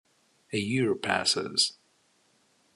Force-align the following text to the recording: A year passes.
A 0.51 0.57
year 0.57 0.95
passes. 0.95 1.73